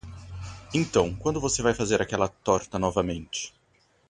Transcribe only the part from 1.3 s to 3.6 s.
você vai fazer aquela torta novamente?